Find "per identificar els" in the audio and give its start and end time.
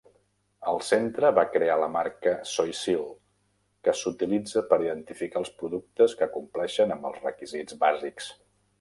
4.75-5.55